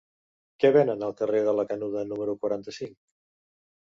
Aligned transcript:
Què 0.63 0.69
venen 0.77 1.03
al 1.07 1.13
carrer 1.19 1.41
de 1.47 1.53
la 1.57 1.65
Canuda 1.71 2.03
número 2.13 2.35
quaranta-cinc? 2.47 2.97